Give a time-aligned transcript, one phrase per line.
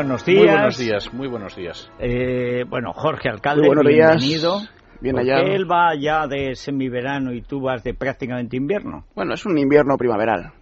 [0.00, 0.38] Buenos días.
[0.38, 1.92] Muy buenos días, muy buenos días.
[1.98, 4.16] Eh, bueno, Jorge Alcalde, Muy buenos días.
[4.20, 4.60] bienvenido.
[5.02, 5.42] Bien hallado.
[5.46, 9.04] él va ya de semiverano y tú vas de prácticamente invierno.
[9.14, 10.52] Bueno, es un invierno primaveral.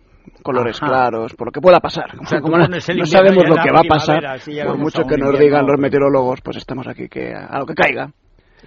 [0.42, 0.86] Colores Ajá.
[0.92, 2.10] claros, por lo que pueda pasar.
[2.26, 5.30] Sea, como no, sabemos lo que va a pasar, si por mucho a que nos
[5.30, 8.10] invierno- digan los meteorólogos, pues estamos aquí que a lo que caiga.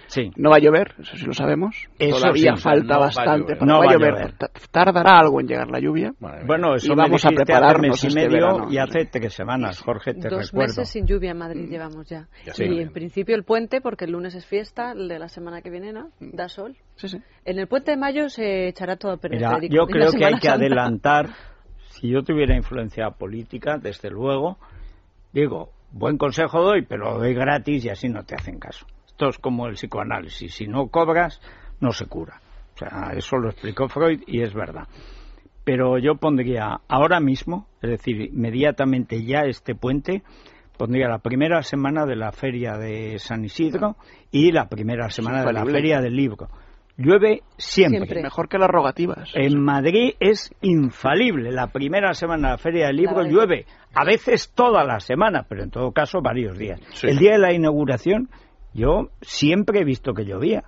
[0.06, 0.30] Sí.
[0.36, 1.74] No va a llover, eso sí lo sabemos.
[1.98, 4.12] Eso Todavía sí, falta no bastante, pero No va a llover.
[4.14, 4.32] llover.
[4.38, 6.12] Ta- Tardará algo en llegar la lluvia.
[6.18, 8.66] Bueno, eso Y me vamos a hace prepararnos mes y este medio verano.
[8.72, 10.68] y hace tres semanas, Jorge, te Dos recuerdo.
[10.68, 12.28] meses sin lluvia en Madrid llevamos ya.
[12.44, 15.62] Ya y en principio el puente, porque el lunes es fiesta, el de la semana
[15.62, 16.10] que viene, ¿no?
[16.20, 16.36] Mm.
[16.36, 16.76] Da sol.
[16.96, 17.18] Sí, sí.
[17.44, 19.38] En el puente de mayo se echará todo a perder.
[19.38, 20.54] Mira, Federico, yo creo que hay que Santa.
[20.54, 21.28] adelantar,
[21.88, 24.58] si yo tuviera influencia política, desde luego,
[25.32, 28.86] digo, buen consejo doy, pero lo doy gratis y así no te hacen caso.
[29.22, 31.40] Esto es como el psicoanálisis, si no cobras,
[31.78, 32.40] no se cura.
[32.74, 34.88] O sea, eso lo explicó Freud y es verdad.
[35.62, 40.24] Pero yo pondría ahora mismo, es decir, inmediatamente ya este puente,
[40.76, 43.94] pondría la primera semana de la feria de San Isidro
[44.32, 46.48] y la primera semana de la feria del libro.
[46.96, 47.98] Llueve siempre.
[47.98, 48.22] Siempre.
[48.24, 49.30] Mejor que las rogativas.
[49.34, 51.52] En Madrid es infalible.
[51.52, 53.66] La primera semana de la Feria del Libro llueve.
[53.94, 56.80] A veces toda la semana, pero en todo caso varios días.
[56.92, 57.06] Sí.
[57.06, 58.28] El día de la inauguración
[58.74, 60.64] yo siempre he visto que llovía.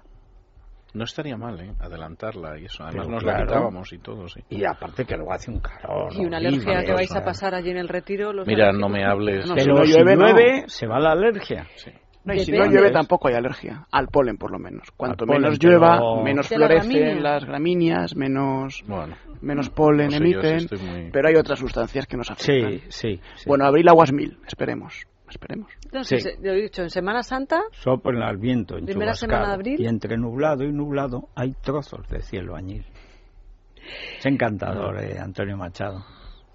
[0.93, 1.73] No estaría mal, ¿eh?
[1.81, 2.85] Adelantarla y eso.
[2.85, 3.39] Además Pero nos claro.
[3.41, 4.41] la quitábamos y todo, sí.
[4.49, 6.13] Y aparte que luego hace un calor.
[6.13, 8.33] Y una horrible, alergia que o vais a pasar allí en el retiro.
[8.33, 9.45] Los Mira, no me hables.
[9.49, 10.15] No, Pero si llueve,
[10.63, 10.69] no.
[10.69, 11.67] se va la alergia.
[11.75, 11.91] Sí.
[12.25, 13.87] No, y si no llueve tampoco hay alergia.
[13.91, 14.89] Al polen, por lo menos.
[14.97, 20.19] Cuanto Al polen, menos llueva, menos la florecen las gramíneas, menos, Bueno, menos polen no
[20.19, 20.87] sé yo si emiten.
[20.87, 22.71] muy- Pero hay otras sustancias que nos afectan.
[22.79, 23.21] Sí, sí.
[23.35, 23.45] sí.
[23.49, 24.39] Bueno, abril aguas mil.
[24.47, 25.03] Esperemos.
[25.35, 25.69] Esperemos.
[25.85, 26.31] Entonces, Sí.
[26.43, 29.81] yo he dicho, en Semana Santa, Soplan al viento en Primera semana de abril.
[29.81, 32.85] Y entre nublado y nublado hay trozos de cielo añil.
[34.19, 36.05] Es encantador, eh, Antonio Machado.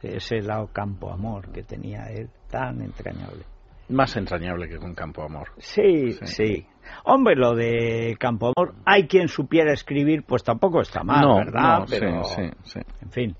[0.01, 3.43] Ese lado campo amor que tenía él, tan entrañable.
[3.89, 5.49] Más entrañable que con Campo Amor.
[5.57, 6.25] Sí, Sí.
[6.25, 6.67] sí.
[7.03, 11.79] Hombre, lo de Campo Amor, hay quien supiera escribir, pues tampoco está mal, no, ¿verdad?
[11.79, 12.79] no, Pero, sí, sí, sí.
[13.01, 13.35] en fin.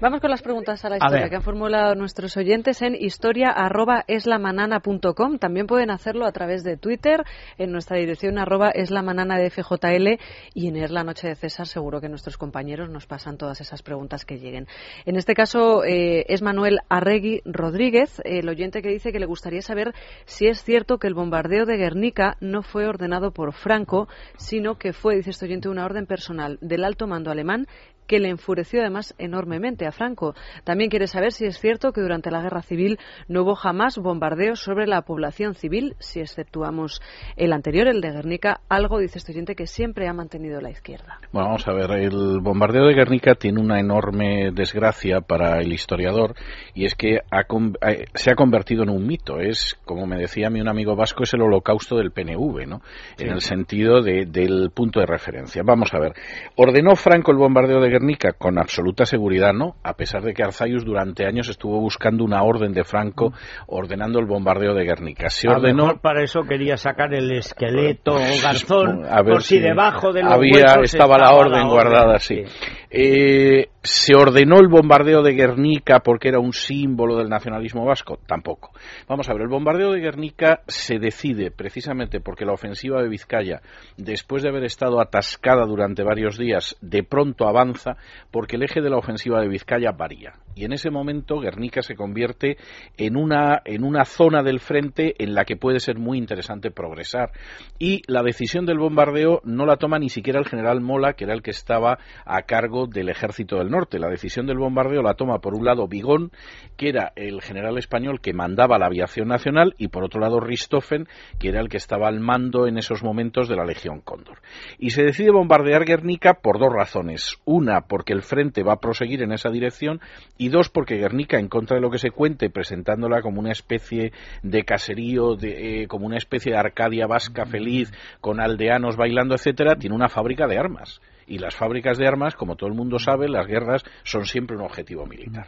[0.00, 5.38] Vamos con las preguntas a la historia que han formulado nuestros oyentes en historia@eslamanana.com.
[5.38, 7.22] También pueden hacerlo a través de Twitter
[7.58, 10.18] en nuestra dirección arroba eslamanana de FJL
[10.54, 13.82] y en Es la Noche de César seguro que nuestros compañeros nos pasan todas esas
[13.82, 14.68] preguntas que lleguen.
[15.04, 19.60] En este caso eh, es Manuel Arregui Rodríguez, el oyente que dice que le gustaría
[19.60, 19.92] saber
[20.24, 24.92] si es cierto que el bombardeo de Guernica no fue ordenado por Franco, sino que
[24.92, 27.66] fue, dice este oyente, una orden personal del alto mando alemán
[28.10, 30.34] que le enfureció además enormemente a Franco.
[30.64, 34.58] También quiere saber si es cierto que durante la guerra civil no hubo jamás bombardeos
[34.58, 37.00] sobre la población civil, si exceptuamos
[37.36, 41.20] el anterior, el de Guernica, algo, dice este oyente, que siempre ha mantenido la izquierda.
[41.30, 46.34] Bueno, vamos a ver, el bombardeo de Guernica tiene una enorme desgracia para el historiador
[46.74, 47.42] y es que ha
[47.86, 49.38] eh, se ha convertido en un mito.
[49.38, 52.79] Es, como me decía a mí un amigo vasco, es el holocausto del PNV, ¿no?
[53.18, 55.62] En el sentido de- del punto de referencia.
[55.64, 56.12] Vamos a ver,
[56.56, 58.32] ¿ordenó Franco el bombardeo de Guernica?
[58.32, 59.76] Con absoluta seguridad, ¿no?
[59.82, 63.32] A pesar de que Arzayus durante años estuvo buscando una orden de Franco
[63.66, 65.28] ordenando el bombardeo de Guernica.
[65.30, 65.84] Se A lo ordenó...
[65.86, 70.12] mejor para eso quería sacar el esqueleto o garzón, A ver por si, si debajo
[70.12, 72.42] de los había estaba la orden guardada sí.
[72.90, 78.72] Eh, se ordenó el bombardeo de Guernica porque era un símbolo del nacionalismo vasco tampoco.
[79.08, 83.62] Vamos a ver el bombardeo de Guernica se decide precisamente porque la ofensiva de Vizcaya
[83.96, 87.96] después de haber estado atascada durante varios días de pronto avanza
[88.30, 90.34] porque el eje de la ofensiva de Vizcaya varía.
[90.54, 92.58] Y en ese momento Guernica se convierte
[92.98, 97.30] en una en una zona del frente en la que puede ser muy interesante progresar.
[97.78, 101.32] Y la decisión del bombardeo no la toma ni siquiera el general Mola que era
[101.32, 103.98] el que estaba a cargo del ejército del norte.
[103.98, 106.32] La decisión del bombardeo la toma por un lado Vigón,
[106.76, 111.08] que era el general español que mandaba la aviación nacional, y por otro lado Richthofen,
[111.38, 114.38] que era el que estaba al mando en esos momentos de la Legión Cóndor.
[114.78, 117.38] Y se decide bombardear Guernica por dos razones.
[117.44, 120.00] Una, porque el frente va a proseguir en esa dirección,
[120.36, 124.12] y dos, porque Guernica, en contra de lo que se cuente, presentándola como una especie
[124.42, 129.76] de caserío, de, eh, como una especie de Arcadia vasca feliz, con aldeanos bailando, etcétera,
[129.76, 133.28] tiene una fábrica de armas y las fábricas de armas, como todo el mundo sabe,
[133.28, 135.46] las guerras son siempre un objetivo militar.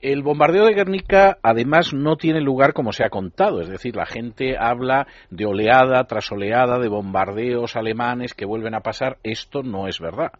[0.00, 4.06] El bombardeo de Guernica, además, no tiene lugar como se ha contado, es decir, la
[4.06, 9.18] gente habla de oleada tras oleada de bombardeos alemanes que vuelven a pasar.
[9.22, 10.32] Esto no es verdad.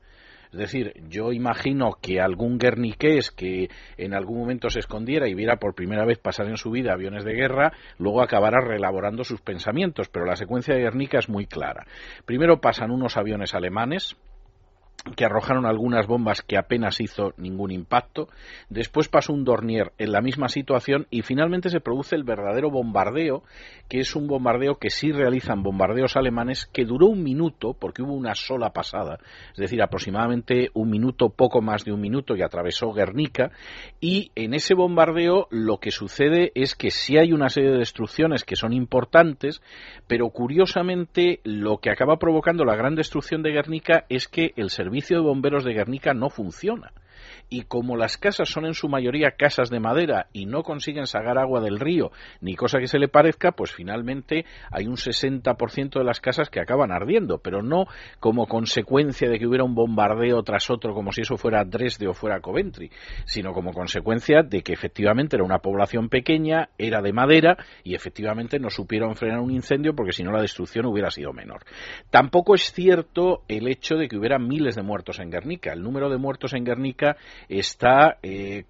[0.53, 3.69] Es decir, yo imagino que algún guerniqués que
[3.99, 7.25] en algún momento se escondiera y viera por primera vez pasar en su vida aviones
[7.25, 11.87] de guerra, luego acabará reelaborando sus pensamientos, pero la secuencia de Guernica es muy clara.
[12.25, 14.17] Primero pasan unos aviones alemanes,
[15.17, 18.29] que arrojaron algunas bombas que apenas hizo ningún impacto.
[18.69, 23.43] Después pasó un Dornier en la misma situación y finalmente se produce el verdadero bombardeo,
[23.89, 28.15] que es un bombardeo que sí realizan bombardeos alemanes, que duró un minuto, porque hubo
[28.15, 29.19] una sola pasada,
[29.53, 33.51] es decir, aproximadamente un minuto, poco más de un minuto, y atravesó Guernica.
[34.01, 38.45] Y en ese bombardeo lo que sucede es que sí hay una serie de destrucciones
[38.45, 39.63] que son importantes,
[40.07, 44.90] pero curiosamente lo que acaba provocando la gran destrucción de Guernica es que el servicio
[44.91, 46.93] servicio de bomberos de Guernica no funciona
[47.51, 51.37] y como las casas son en su mayoría casas de madera y no consiguen sacar
[51.37, 56.05] agua del río ni cosa que se le parezca, pues finalmente hay un 60% de
[56.05, 57.87] las casas que acaban ardiendo, pero no
[58.21, 62.15] como consecuencia de que hubiera un bombardeo tras otro como si eso fuera Dresde o
[62.15, 62.91] fuera Coventry,
[63.25, 68.59] sino como consecuencia de que efectivamente era una población pequeña, era de madera y efectivamente
[68.59, 71.65] no supieron frenar un incendio porque si no la destrucción hubiera sido menor.
[72.11, 75.73] Tampoco es cierto el hecho de que hubiera miles de muertos en Guernica.
[75.73, 77.17] El número de muertos en Guernica
[77.49, 78.65] está eh,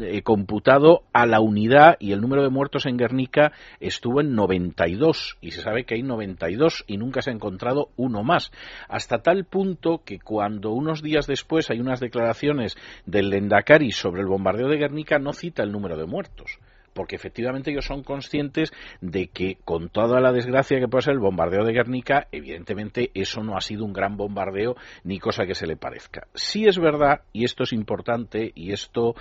[0.00, 5.38] eh, computado a la unidad y el número de muertos en Guernica estuvo en 92
[5.40, 8.50] y se sabe que hay 92 y nunca se ha encontrado uno más.
[8.88, 14.28] Hasta tal punto que cuando unos días después hay unas declaraciones del Lendakari sobre el
[14.28, 16.58] bombardeo de Guernica no cita el número de muertos
[16.92, 21.20] porque efectivamente ellos son conscientes de que con toda la desgracia que puede ser el
[21.20, 25.66] bombardeo de Guernica, evidentemente eso no ha sido un gran bombardeo ni cosa que se
[25.66, 26.26] le parezca.
[26.34, 29.14] Sí es verdad, y esto es importante, y esto,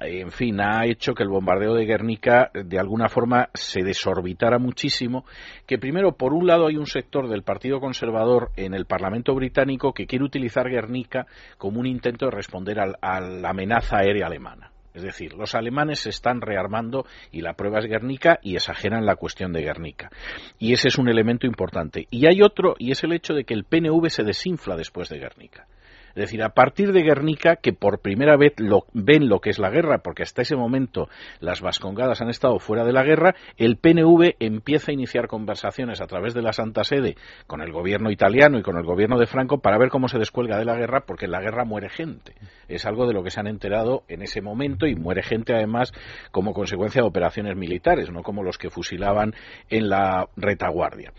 [0.00, 5.24] en fin, ha hecho que el bombardeo de Guernica de alguna forma se desorbitara muchísimo,
[5.66, 9.92] que primero, por un lado, hay un sector del Partido Conservador en el Parlamento británico
[9.92, 11.26] que quiere utilizar Guernica
[11.58, 14.71] como un intento de responder a la amenaza aérea alemana.
[14.94, 19.16] Es decir, los alemanes se están rearmando y la prueba es Guernica y exageran la
[19.16, 20.10] cuestión de Guernica.
[20.58, 22.06] Y ese es un elemento importante.
[22.10, 25.18] Y hay otro, y es el hecho de que el PNV se desinfla después de
[25.18, 25.66] Guernica.
[26.14, 28.54] Es decir, a partir de Guernica, que por primera vez
[28.92, 31.08] ven lo que es la guerra, porque hasta ese momento
[31.40, 36.06] las vascongadas han estado fuera de la guerra, el PNV empieza a iniciar conversaciones a
[36.06, 37.16] través de la Santa Sede
[37.46, 40.58] con el gobierno italiano y con el gobierno de Franco para ver cómo se descuelga
[40.58, 42.34] de la guerra, porque en la guerra muere gente.
[42.68, 45.92] Es algo de lo que se han enterado en ese momento y muere gente además
[46.30, 49.34] como consecuencia de operaciones militares, no como los que fusilaban
[49.68, 51.12] en la retaguardia.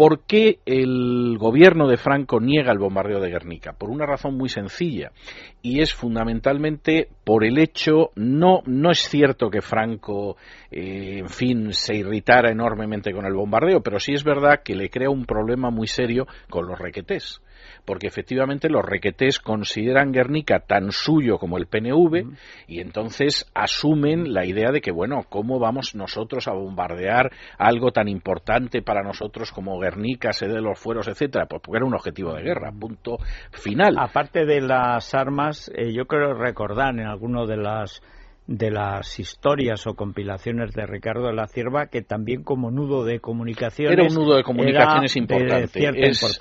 [0.00, 3.74] ¿Por qué el gobierno de Franco niega el bombardeo de Guernica?
[3.74, 5.12] Por una razón muy sencilla
[5.60, 10.38] y es fundamentalmente por el hecho, no, no es cierto que Franco,
[10.70, 14.88] eh, en fin, se irritara enormemente con el bombardeo, pero sí es verdad que le
[14.88, 17.42] crea un problema muy serio con los requetés
[17.90, 22.36] porque efectivamente los requetés consideran Guernica tan suyo como el PNV
[22.68, 28.06] y entonces asumen la idea de que, bueno, ¿cómo vamos nosotros a bombardear algo tan
[28.06, 31.46] importante para nosotros como Guernica, sede de los fueros, etcétera?
[31.46, 33.16] Pues porque era un objetivo de guerra, punto
[33.50, 33.96] final.
[33.98, 38.02] Aparte de las armas, eh, yo creo recordar en alguno de las
[38.50, 43.20] de las historias o compilaciones de Ricardo de la Cierva, que también como nudo de
[43.20, 43.92] comunicaciones.
[43.92, 45.80] Era un nudo de comunicaciones importante.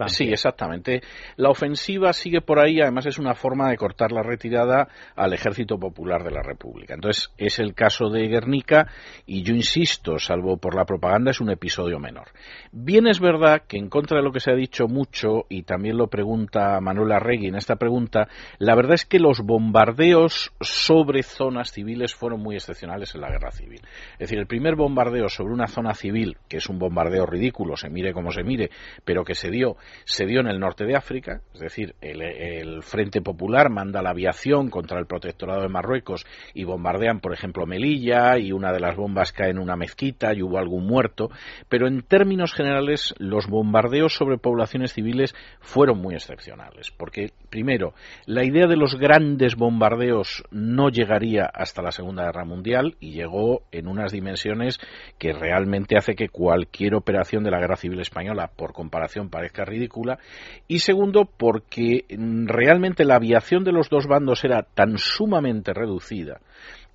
[0.07, 1.01] sí, exactamente.
[1.35, 5.77] La ofensiva sigue por ahí, además es una forma de cortar la retirada al Ejército
[5.77, 6.95] Popular de la República.
[6.95, 8.87] Entonces, es el caso de Guernica,
[9.27, 12.29] y yo insisto, salvo por la propaganda, es un episodio menor.
[12.71, 15.97] Bien es verdad que, en contra de lo que se ha dicho mucho, y también
[15.97, 21.71] lo pregunta Manuel Arregui en esta pregunta, la verdad es que los bombardeos sobre zonas
[21.71, 23.81] civiles fueron muy excepcionales en la guerra civil.
[24.13, 27.89] Es decir, el primer bombardeo sobre una zona civil, que es un bombardeo ridículo, se
[27.89, 28.69] mire como se mire,
[29.05, 32.83] pero que se dio, se dio en el norte de África, es decir, el, el
[32.83, 38.37] Frente Popular manda la aviación contra el protectorado de Marruecos y bombardean, por ejemplo, Melilla
[38.37, 41.29] y una de las bombas cae en una mezquita y hubo algún muerto,
[41.67, 47.93] pero en términos generales los bombardeos sobre poblaciones civiles fueron muy excepcionales, porque primero,
[48.25, 53.63] la idea de los grandes bombardeos no llegaría hasta la Segunda Guerra Mundial y llegó
[53.71, 54.79] en unas dimensiones
[55.17, 60.19] que realmente hace que cualquier operación de la Guerra Civil Española, por comparación, parezca ridícula.
[60.67, 62.05] Y segundo, porque
[62.45, 66.39] realmente la aviación de los dos bandos era tan sumamente reducida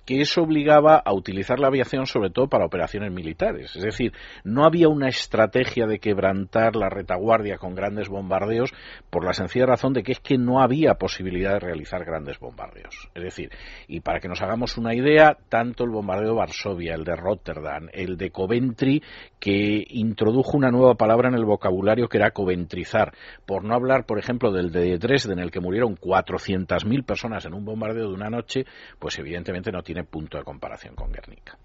[0.05, 3.75] que eso obligaba a utilizar la aviación sobre todo para operaciones militares.
[3.75, 8.73] Es decir, no había una estrategia de quebrantar la retaguardia con grandes bombardeos
[9.09, 13.09] por la sencilla razón de que es que no había posibilidad de realizar grandes bombardeos.
[13.15, 13.49] Es decir,
[13.87, 17.89] y para que nos hagamos una idea, tanto el bombardeo de Varsovia, el de Rotterdam,
[17.93, 19.01] el de Coventry,
[19.39, 23.13] que introdujo una nueva palabra en el vocabulario que era coventrizar,
[23.45, 27.53] por no hablar, por ejemplo, del de Dresden, en el que murieron 400.000 personas en
[27.53, 28.65] un bombardeo de una noche,
[28.99, 31.57] pues evidentemente no tiene tiene punto de comparación con Guernica.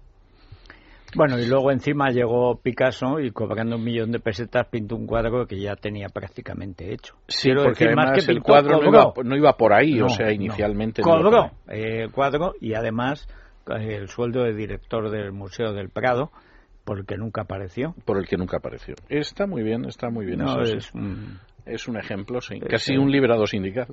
[1.13, 5.45] Bueno, y luego encima llegó Picasso y cobrando un millón de pesetas pintó un cuadro
[5.45, 7.15] que ya tenía prácticamente hecho.
[7.27, 8.79] Sí, porque además que el cuadro
[9.21, 11.01] no iba, por ahí, o sea, inicialmente.
[11.01, 11.09] No.
[11.09, 13.27] Cobró el cuadro y además
[13.67, 16.31] eh, el sueldo de director del Museo del Prado
[16.85, 17.93] por el que nunca apareció.
[18.05, 18.95] Por el que nunca apareció.
[19.09, 20.39] Está muy bien, está muy bien.
[20.41, 22.61] eso, es, un, es un ejemplo, sí.
[22.61, 23.87] Casi un liberado sindical.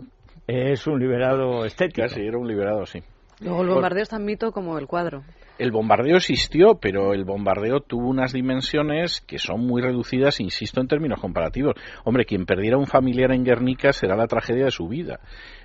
[0.46, 2.06] Es un liberado estético.
[2.06, 3.02] Casi era un liberado, sí.
[3.40, 5.22] Luego el bombardeo es tan mito como el cuadro.
[5.58, 10.86] El bombardeo existió, pero el bombardeo tuvo unas dimensiones que son muy reducidas, insisto, en
[10.86, 11.74] términos comparativos.
[12.04, 15.18] Hombre, quien perdiera un familiar en Guernica será la tragedia de su vida.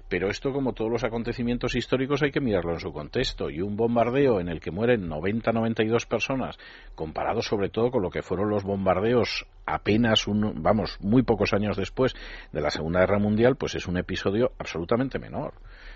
[0.09, 3.49] Pero esto, como todos los acontecimientos históricos, hay que mirarlo en su contexto.
[3.49, 6.57] Y un bombardeo en el que mueren 90-92 personas,
[6.95, 11.77] comparado sobre todo con lo que fueron los bombardeos apenas, un, vamos, muy pocos años
[11.77, 12.13] después
[12.51, 15.53] de la Segunda Guerra Mundial, pues es un episodio absolutamente menor.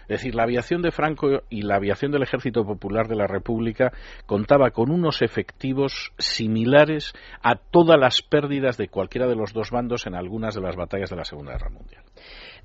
[0.08, 3.92] Es decir, la aviación de Franco y la aviación del Ejército Popular de la República
[4.26, 10.08] contaba con unos efectivos similares a todas las pérdidas de cualquiera de los dos bandos
[10.08, 12.04] en algunas de las batallas de la Segunda Guerra Mundial.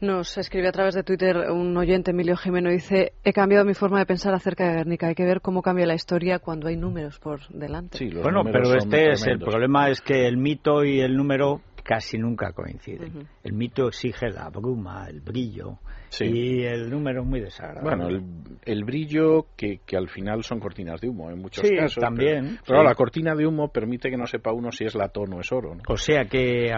[0.00, 4.00] Nos escribe a través de Twitter un oyente, Emilio Jimeno, dice, he cambiado mi forma
[4.00, 5.06] de pensar acerca de Guernica.
[5.06, 7.98] Hay que ver cómo cambia la historia cuando hay números por delante.
[7.98, 12.18] Sí, bueno, pero este es el problema es que el mito y el número casi
[12.18, 13.28] nunca coinciden.
[13.42, 15.78] El mito exige la bruma, el brillo,
[16.20, 18.04] y el número es muy desagradable.
[18.04, 18.26] Bueno,
[18.64, 22.02] el, brillo que, que, al final son cortinas de humo en muchos sí, casos.
[22.02, 22.58] también.
[22.66, 25.50] Pero, la cortina de humo permite que no sepa uno si es latón o es
[25.52, 25.76] oro.
[25.88, 26.72] O sea que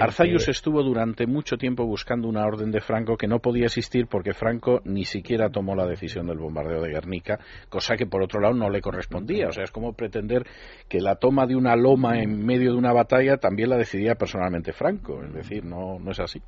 [0.00, 4.34] Arzayus estuvo durante mucho tiempo buscando una orden de Franco que no podía existir porque
[4.34, 8.54] Franco ni siquiera tomó la decisión del bombardeo de Guernica, cosa que por otro lado
[8.54, 9.48] no le correspondía.
[9.48, 10.46] O sea, es como pretender
[10.88, 14.72] que la toma de una loma en medio de una batalla también la decidía personalmente
[14.72, 15.22] Franco.
[15.24, 16.42] Es decir, no, no es así.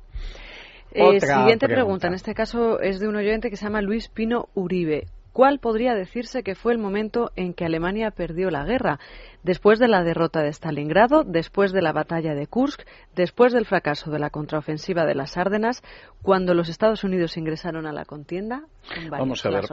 [0.91, 2.07] Eh, siguiente pregunta.
[2.07, 5.07] En este caso es de un oyente que se llama Luis Pino Uribe.
[5.33, 8.99] ¿Cuál podría decirse que fue el momento en que Alemania perdió la guerra?
[9.41, 12.81] Después de la derrota de Stalingrado, después de la batalla de Kursk,
[13.15, 15.81] después del fracaso de la contraofensiva de las Árdenas,
[16.21, 18.61] cuando los Estados Unidos ingresaron a la contienda.
[19.09, 19.65] Vamos a ver.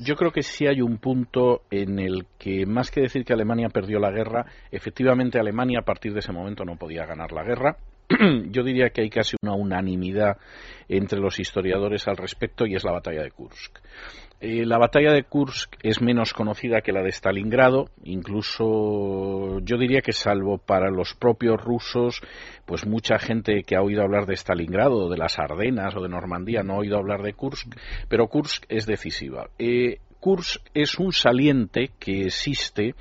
[0.00, 3.68] Yo creo que sí hay un punto en el que, más que decir que Alemania
[3.68, 7.76] perdió la guerra, efectivamente Alemania a partir de ese momento no podía ganar la guerra
[8.50, 10.36] yo diría que hay casi una unanimidad
[10.88, 13.78] entre los historiadores al respecto y es la batalla de Kursk.
[14.46, 20.02] Eh, la batalla de Kursk es menos conocida que la de Stalingrado, incluso yo diría
[20.02, 22.20] que salvo para los propios rusos,
[22.66, 26.62] pues mucha gente que ha oído hablar de Stalingrado, de las Ardenas o de Normandía
[26.62, 27.74] no ha oído hablar de Kursk,
[28.10, 29.48] pero Kursk es decisiva.
[29.58, 32.94] Eh, Kursk es un saliente que existe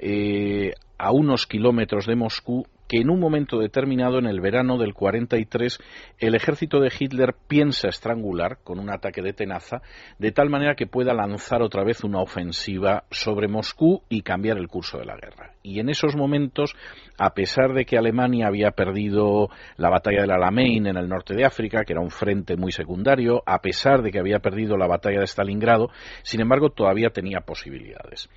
[0.00, 4.94] eh, a unos kilómetros de Moscú que en un momento determinado, en el verano del
[4.94, 5.78] 43,
[6.18, 9.80] el ejército de Hitler piensa estrangular con un ataque de tenaza,
[10.18, 14.66] de tal manera que pueda lanzar otra vez una ofensiva sobre Moscú y cambiar el
[14.66, 15.54] curso de la guerra.
[15.62, 16.74] Y en esos momentos,
[17.16, 21.44] a pesar de que Alemania había perdido la batalla del Alamein en el norte de
[21.44, 25.20] África, que era un frente muy secundario, a pesar de que había perdido la batalla
[25.20, 25.90] de Stalingrado,
[26.24, 28.28] sin embargo, todavía tenía posibilidades.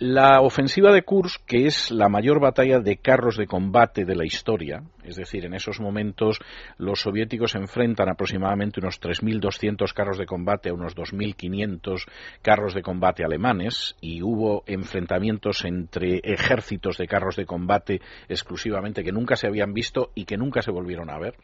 [0.00, 4.24] La ofensiva de Kursk, que es la mayor batalla de carros de combate de la
[4.24, 6.38] historia, es decir, en esos momentos
[6.78, 12.06] los soviéticos enfrentan aproximadamente unos 3.200 carros de combate a unos 2.500
[12.40, 19.12] carros de combate alemanes y hubo enfrentamientos entre ejércitos de carros de combate exclusivamente que
[19.12, 21.34] nunca se habían visto y que nunca se volvieron a ver.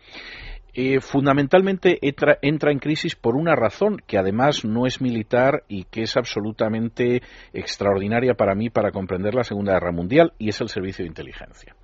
[0.79, 5.85] Eh, fundamentalmente entra, entra, en crisis por una razón que además no es militar y
[5.85, 7.23] que es absolutamente
[7.55, 11.75] extraordinaria para mí para comprender la Segunda Guerra Mundial y es el servicio de inteligencia.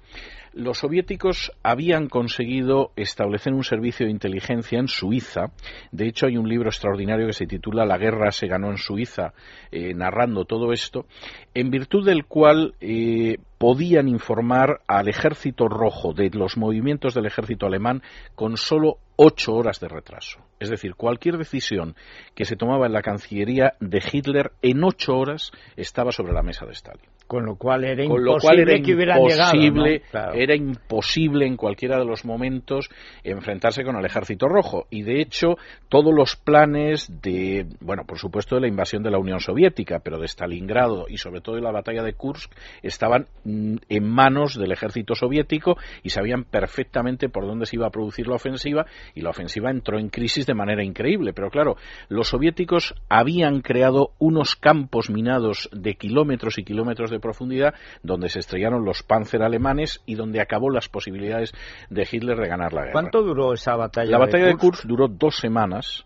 [0.55, 5.53] Los soviéticos habían conseguido establecer un servicio de inteligencia en Suiza.
[5.93, 9.33] De hecho, hay un libro extraordinario que se titula La guerra se ganó en Suiza,
[9.71, 11.07] eh, narrando todo esto,
[11.55, 17.65] en virtud del cual eh, podían informar al ejército rojo de los movimientos del ejército
[17.65, 18.03] alemán
[18.35, 20.41] con solo ocho horas de retraso.
[20.59, 21.97] Es decir, cualquier decisión
[22.35, 26.67] que se tomaba en la Cancillería de Hitler en ocho horas estaba sobre la mesa
[26.67, 27.09] de Stalin.
[27.33, 30.33] Con lo cual era imposible que hubieran llegado.
[30.35, 32.89] Era imposible en cualquiera de los momentos
[33.25, 34.87] enfrentarse con el ejército rojo.
[34.91, 35.57] Y de hecho,
[35.89, 40.19] todos los planes de, bueno, por supuesto, de la invasión de la Unión Soviética, pero
[40.19, 44.71] de Stalingrado y sobre todo de la batalla de Kursk, estaban Mm, en manos del
[44.71, 48.87] ejército soviético y sabían perfectamente por dónde se iba a producir la ofensiva
[49.17, 51.33] y la ofensiva entró en crisis de manera increíble.
[51.33, 51.77] Pero claro,
[52.09, 58.41] los soviéticos habían creado unos campos minados de kilómetros y kilómetros de profundidad donde se
[58.41, 61.55] estrellaron los panzer alemanes y donde acabó las posibilidades
[61.89, 62.93] de Hitler de ganar la guerra.
[62.93, 64.11] ¿Cuánto duró esa batalla?
[64.11, 66.05] La batalla de Kursk duró dos semanas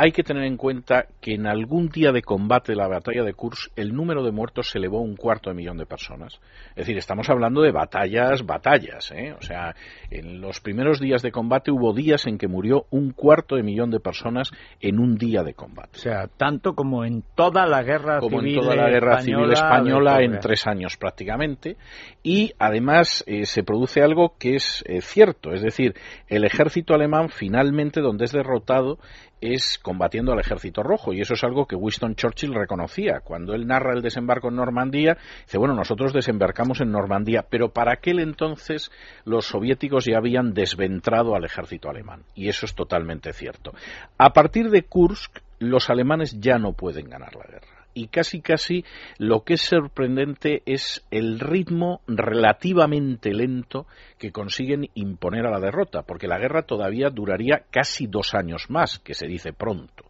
[0.00, 3.34] hay que tener en cuenta que en algún día de combate de la batalla de
[3.34, 6.40] Kursk el número de muertos se elevó a un cuarto de millón de personas.
[6.70, 9.10] Es decir, estamos hablando de batallas, batallas.
[9.10, 9.34] ¿eh?
[9.38, 9.74] O sea,
[10.10, 13.90] en los primeros días de combate hubo días en que murió un cuarto de millón
[13.90, 15.98] de personas en un día de combate.
[15.98, 19.52] O sea, tanto como en toda la guerra como civil en toda la guerra civil
[19.52, 21.76] española en tres años prácticamente.
[22.22, 25.94] Y además eh, se produce algo que es eh, cierto, es decir,
[26.26, 28.98] el ejército alemán finalmente donde es derrotado
[29.40, 33.20] es combatiendo al ejército rojo y eso es algo que Winston Churchill reconocía.
[33.20, 37.92] Cuando él narra el desembarco en Normandía dice bueno nosotros desembarcamos en Normandía pero para
[37.92, 38.90] aquel entonces
[39.24, 43.72] los soviéticos ya habían desventrado al ejército alemán y eso es totalmente cierto.
[44.18, 48.84] A partir de Kursk los alemanes ya no pueden ganar la guerra y casi casi
[49.18, 53.86] lo que es sorprendente es el ritmo relativamente lento
[54.18, 58.98] que consiguen imponer a la derrota, porque la guerra todavía duraría casi dos años más,
[58.98, 60.04] que se dice pronto.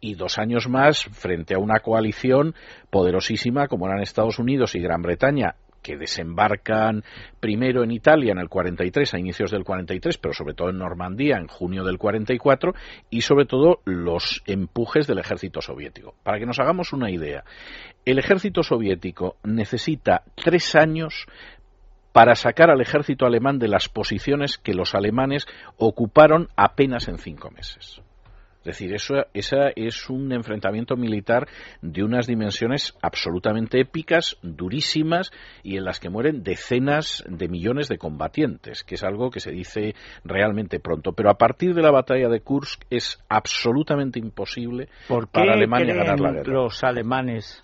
[0.00, 2.54] Y dos años más frente a una coalición
[2.90, 7.04] poderosísima como eran Estados Unidos y Gran Bretaña que desembarcan
[7.40, 11.36] primero en Italia en el 43, a inicios del 43, pero sobre todo en Normandía
[11.36, 12.74] en junio del 44,
[13.10, 16.14] y sobre todo los empujes del ejército soviético.
[16.22, 17.44] Para que nos hagamos una idea,
[18.04, 21.26] el ejército soviético necesita tres años
[22.12, 25.46] para sacar al ejército alemán de las posiciones que los alemanes
[25.76, 28.02] ocuparon apenas en cinco meses.
[28.60, 31.48] Es decir, eso esa es un enfrentamiento militar
[31.80, 35.30] de unas dimensiones absolutamente épicas, durísimas
[35.62, 39.50] y en las que mueren decenas de millones de combatientes, que es algo que se
[39.50, 39.94] dice
[40.24, 41.12] realmente pronto.
[41.12, 44.88] Pero a partir de la batalla de Kursk es absolutamente imposible
[45.32, 46.52] para Alemania ganar la guerra.
[46.52, 47.62] Los alemanes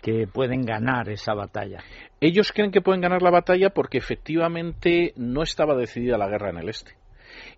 [0.00, 1.82] que pueden ganar esa batalla.
[2.20, 6.58] Ellos creen que pueden ganar la batalla porque efectivamente no estaba decidida la guerra en
[6.58, 6.92] el este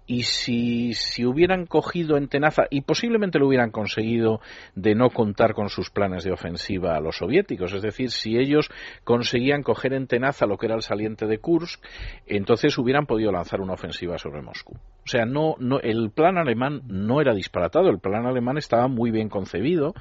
[0.06, 4.40] y si, si hubieran cogido en tenaza, y posiblemente lo hubieran conseguido
[4.74, 8.68] de no contar con sus planes de ofensiva a los soviéticos, es decir, si ellos
[9.04, 11.84] conseguían coger en tenaza lo que era el saliente de Kursk,
[12.26, 14.76] entonces hubieran podido lanzar una ofensiva sobre Moscú.
[15.11, 19.29] Sea, no, no, el plan alemán no era disparatado, el plan alemán estaba muy bien
[19.29, 19.92] concebido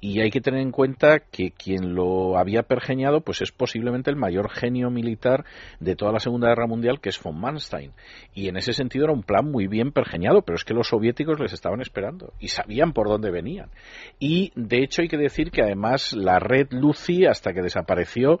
[0.00, 4.16] y hay que tener en cuenta que quien lo había pergeñado pues es posiblemente el
[4.16, 5.44] mayor genio militar
[5.80, 7.92] de toda la Segunda Guerra Mundial, que es von Manstein.
[8.32, 11.38] Y en ese sentido era un plan muy bien pergeñado, pero es que los soviéticos
[11.38, 13.68] les estaban esperando y sabían por dónde venían.
[14.18, 18.40] Y de hecho hay que decir que además la red Lucy, hasta que desapareció,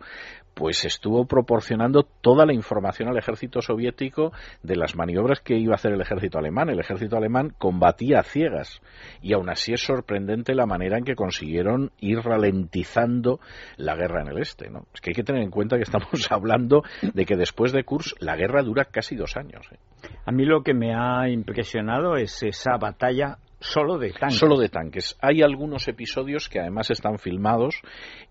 [0.54, 5.76] pues estuvo proporcionando toda la información al ejército soviético de las maniobras que iba a
[5.76, 6.70] hacer el ejército alemán.
[6.70, 8.80] El ejército alemán combatía a ciegas
[9.20, 13.40] y aún así es sorprendente la manera en que consiguieron ir ralentizando
[13.76, 14.70] la guerra en el este.
[14.70, 14.86] ¿no?
[14.94, 18.20] Es que hay que tener en cuenta que estamos hablando de que después de Kursk
[18.20, 19.66] la guerra dura casi dos años.
[19.72, 19.78] ¿eh?
[20.24, 24.38] A mí lo que me ha impresionado es esa batalla Solo de tanques.
[24.38, 25.16] Solo de tanques.
[25.22, 27.80] Hay algunos episodios que además están filmados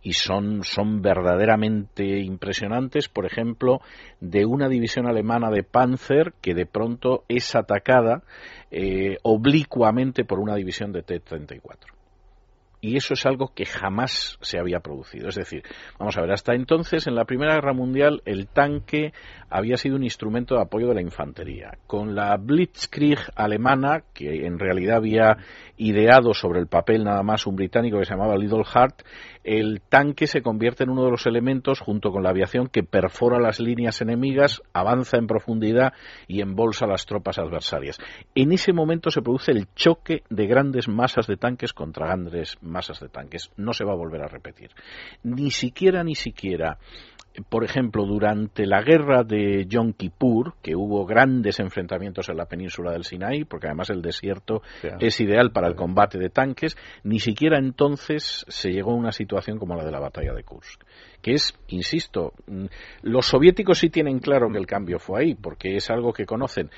[0.04, 3.10] y son, son verdaderamente impresionantes.
[3.10, 3.82] Por ejemplo,
[4.20, 8.22] de una división alemana de Panzer que de pronto es atacada
[8.70, 11.93] eh, oblicuamente por una división de T-34.
[12.84, 15.30] Y eso es algo que jamás se había producido.
[15.30, 15.64] Es decir,
[15.98, 19.14] vamos a ver, hasta entonces, en la Primera Guerra Mundial, el tanque
[19.50, 21.78] había sido un instrumento de apoyo de la infantería.
[21.88, 25.38] Con la Blitzkrieg alemana, que en realidad había
[25.78, 29.04] ideado sobre el papel nada más un británico que se llamaba Little Hart,
[29.46, 33.40] el tanque se convierte en uno de los elementos, junto con la aviación, que perfora
[33.40, 35.94] las líneas enemigas, avanza en profundidad
[36.28, 37.98] y embolsa las tropas adversarias.
[38.36, 42.73] En ese momento se produce el choque de grandes masas de tanques contra grandes masas
[43.00, 43.52] de tanques.
[43.58, 44.72] No se va a volver a repetir.
[45.24, 46.78] Ni siquiera, ni siquiera
[47.50, 52.92] por ejemplo, durante la guerra de Yom Kippur, que hubo grandes enfrentamientos en la península
[52.92, 54.62] del Sinaí, porque además el desierto
[55.00, 59.58] es ideal para el combate de tanques, ni siquiera entonces se llegó a una situación
[59.58, 60.84] como la de la batalla de Kursk,
[61.22, 62.66] que es, insisto, mm,
[63.02, 66.70] los soviéticos sí tienen claro que el cambio fue ahí, porque es algo que conocen,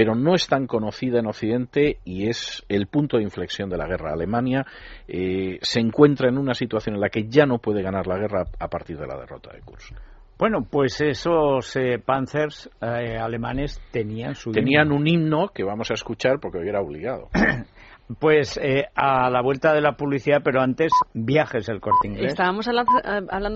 [0.00, 3.86] pero no es tan conocida en Occidente y es el punto de inflexión de la
[3.86, 4.14] guerra.
[4.14, 4.64] Alemania
[5.06, 8.44] eh, se encuentra en una situación en la que ya no puede ganar la guerra
[8.58, 9.94] a partir de la derrota de Kursk.
[10.38, 15.92] Bueno, pues esos eh, panzers eh, alemanes tenían su Tenían un himno que vamos a
[15.92, 17.28] escuchar porque hoy era obligado.
[18.18, 22.32] Pues eh, a la vuelta de la publicidad, pero antes viajes el corte inglés.
[22.32, 22.90] Estábamos hablando,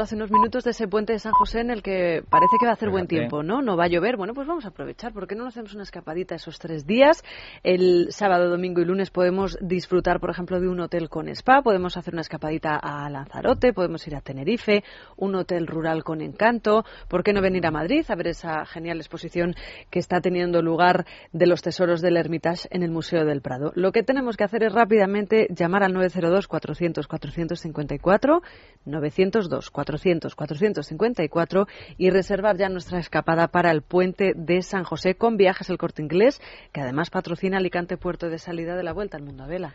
[0.02, 2.72] hace unos minutos de ese puente de San José en el que parece que va
[2.72, 3.62] a hacer buen tiempo, ¿no?
[3.62, 4.16] No va a llover.
[4.16, 5.12] Bueno, pues vamos a aprovechar.
[5.12, 7.24] ¿Por qué no nos hacemos una escapadita esos tres días?
[7.62, 11.62] El sábado, domingo y lunes podemos disfrutar, por ejemplo, de un hotel con spa.
[11.62, 13.72] Podemos hacer una escapadita a Lanzarote.
[13.72, 14.84] Podemos ir a Tenerife.
[15.16, 16.84] Un hotel rural con encanto.
[17.08, 19.54] ¿Por qué no venir a Madrid a ver esa genial exposición
[19.90, 23.72] que está teniendo lugar de los tesoros del Hermitage en el Museo del Prado?
[23.74, 28.40] Lo que tenemos que hacer es rápidamente llamar al 902-400-454,
[28.87, 31.66] 902-400-454
[31.98, 36.02] y reservar ya nuestra escapada para el puente de San José con viajes el corte
[36.02, 36.40] inglés,
[36.72, 39.74] que además patrocina Alicante Puerto de Salida de la Vuelta al Mundo a Vela.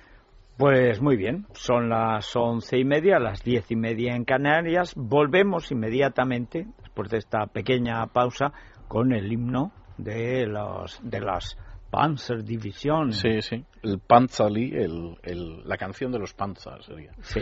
[0.58, 4.94] Pues muy bien, son las once y media, las diez y media en Canarias.
[4.94, 8.52] Volvemos inmediatamente, después de esta pequeña pausa,
[8.90, 11.58] con el himno de, los, de las
[11.90, 13.14] Panzer Division.
[13.14, 13.66] Sí, sí.
[13.84, 17.14] El Panzerli, el, el, la canción de los Panzers sería.
[17.22, 17.42] Sí.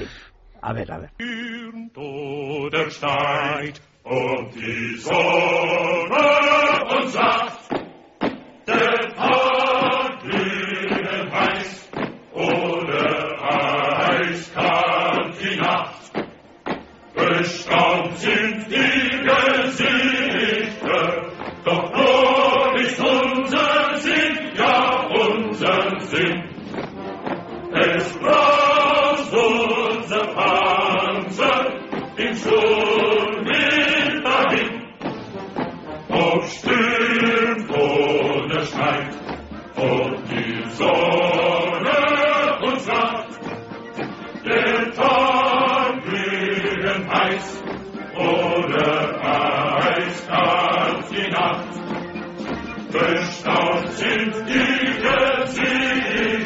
[0.61, 1.11] A ver, a ver.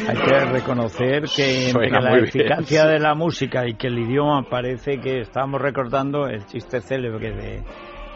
[0.08, 4.48] Hay que reconocer que entre la bien, eficacia de la música y que el idioma
[4.50, 7.62] parece que estamos recordando el chiste célebre de,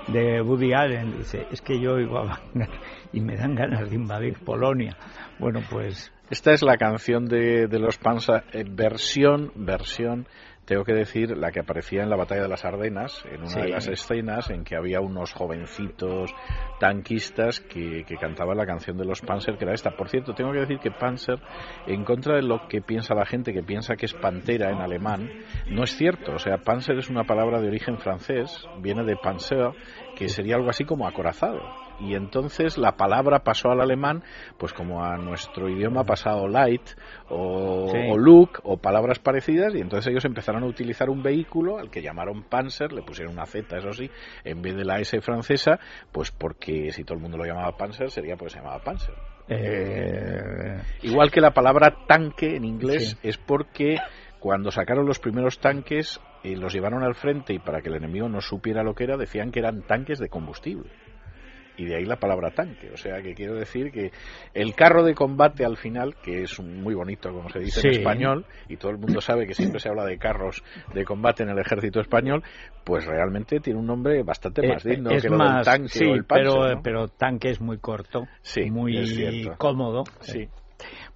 [0.09, 1.17] de Woody Allen.
[1.19, 2.69] Dice, es que yo oigo a Wagner
[3.13, 4.97] y me dan ganas de invadir Polonia.
[5.39, 10.27] Bueno, pues Esta es la canción de, de los Panzer, eh, versión, versión,
[10.67, 13.61] tengo que decir, la que aparecía en la batalla de las Ardenas, en una Sí.
[13.63, 16.35] de las escenas en que había unos jovencitos
[16.81, 19.93] tanquistas que, que cantaban la canción de los Panzer, que era esta.
[19.93, 21.39] Por cierto, tengo que decir que Panzer,
[21.87, 25.31] en contra de lo que piensa la gente, que piensa que es pantera en alemán,
[25.71, 26.33] no es cierto.
[26.35, 29.71] O sea, Panzer es una palabra de origen francés, viene de Panzer,
[30.17, 31.86] que sería algo así como acorazado.
[31.99, 34.23] Y entonces la palabra pasó al alemán,
[34.59, 36.83] pues como a nuestro idioma ha pasado light
[37.31, 37.99] o, Sí.
[38.11, 42.03] o look o palabras parecidas, y entonces ellos empezaron a utilizar un vehículo al que
[42.03, 44.11] llamaron Panzer, le pusieron una Z, eso sí,
[44.45, 45.81] en vez de la S francesa,
[46.13, 49.15] pues porque si todo el mundo lo llamaba Panzer sería porque se llamaba Panzer.
[49.49, 53.29] eh, Igual que la palabra tanque en inglés Sí.
[53.29, 53.97] es porque
[54.41, 58.29] cuando sacaron los primeros tanques y los llevaron al frente y para que el enemigo
[58.29, 60.91] no supiera lo que era, decían que eran tanques de combustible.
[61.77, 62.91] Y de ahí la palabra tanque.
[62.93, 64.11] O sea que quiero decir que
[64.55, 68.47] el carro de combate al final, que es muy bonito como se dice en español,
[68.69, 70.63] y todo el mundo sabe que siempre se habla de carros
[70.95, 72.43] de combate en el ejército español,
[72.85, 75.89] pues realmente tiene un nombre bastante más eh, digno es que lo más, del tanque
[75.89, 76.83] sí, o el Panzer, pero, ¿no?
[76.83, 80.05] pero tanque es muy corto, Sí, muy cómodo.
[80.21, 80.49] Sí.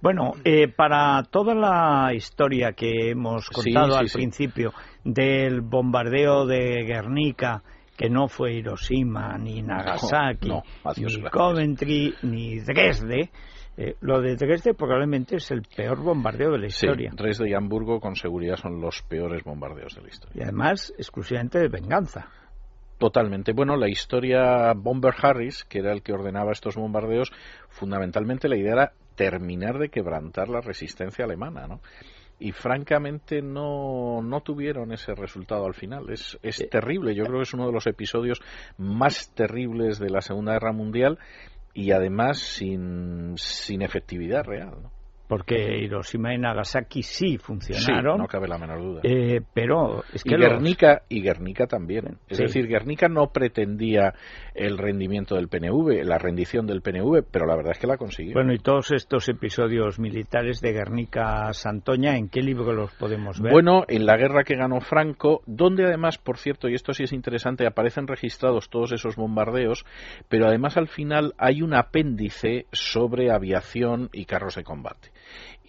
[0.01, 7.61] Bueno, eh, para toda la historia que hemos contado al principio del bombardeo de Guernica,
[8.01, 10.63] que no fue Hiroshima, ni Nagasaki, no,
[10.97, 11.31] ni gracias.
[11.31, 13.29] Coventry, ni Dresde,
[13.77, 17.11] Eh, lo de Dresde probablemente es el peor bombardeo de la historia.
[17.11, 20.39] Sí, Dresde y Hamburgo con seguridad son los peores bombardeos de la historia.
[20.39, 22.27] Y además exclusivamente de venganza.
[22.97, 23.53] Totalmente.
[23.53, 27.31] Bueno, la historia Bomber Harris, que era el que ordenaba estos bombardeos,
[27.69, 31.79] fundamentalmente la idea era terminar de quebrantar la resistencia alemana, ¿no?
[32.41, 36.09] Y francamente no, no tuvieron ese resultado al final.
[36.09, 38.41] Es, es terrible, yo creo que es uno de los episodios
[38.79, 41.19] más terribles de la Segunda Guerra Mundial
[41.75, 44.71] y además sin, sin efectividad real.
[44.81, 45.00] ¿no?
[45.31, 48.17] Porque Hiroshima y Nagasaki sí funcionaron.
[48.17, 48.99] Sí, no cabe la menor duda.
[49.05, 52.17] Eh, pero es que y Guernica y Guernica también.
[52.27, 54.13] Es decir, Guernica no pretendía
[54.53, 58.33] el rendimiento del PNV, la rendición del PNV, pero la verdad es que la consiguió.
[58.33, 63.53] Bueno, y todos estos episodios militares de Guernica Santoña, ¿en qué libro los podemos ver?
[63.53, 67.13] Bueno, en la guerra que ganó Franco, donde además, por cierto, y esto sí es
[67.13, 69.85] interesante, aparecen registrados todos esos bombardeos,
[70.27, 75.11] pero además al final hay un apéndice sobre aviación y carros de combate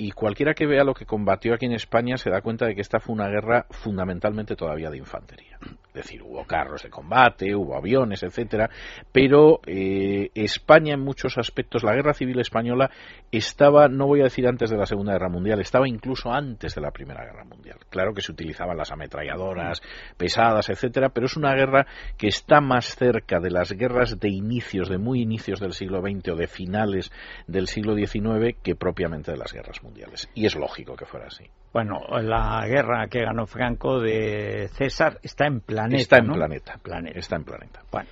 [0.03, 2.81] y cualquiera que vea lo que combatió aquí en España se da cuenta de que
[2.81, 5.61] esta fue una guerra fundamentalmente todavía de infantería.
[5.95, 8.71] Es decir, hubo carros de combate, hubo aviones, etcétera,
[9.13, 12.91] pero eh, España en muchos aspectos, la guerra civil española
[13.31, 16.81] estaba, no voy a decir antes de la Segunda Guerra Mundial, estaba incluso antes de
[16.81, 17.79] la Primera Guerra Mundial.
[17.91, 19.83] Claro que se utilizaban las ametralladoras
[20.17, 24.89] pesadas, etcétera, pero es una guerra que está más cerca de las guerras de inicios,
[24.89, 27.13] de muy inicios del siglo XX o de finales
[27.47, 30.31] del siglo XIX que propiamente de las guerras mundiales.
[30.35, 31.45] Y es lógico que fuera así.
[31.73, 36.03] Bueno, la guerra que ganó Franco de César está en planeta.
[36.03, 36.35] Está en ¿no?
[36.35, 36.79] planeta.
[36.83, 37.19] planeta.
[37.19, 37.81] Está en planeta.
[37.91, 38.09] Bueno.